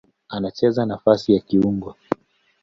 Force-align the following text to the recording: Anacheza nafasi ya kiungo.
Anacheza 0.29 0.85
nafasi 0.85 1.33
ya 1.33 1.39
kiungo. 1.39 1.95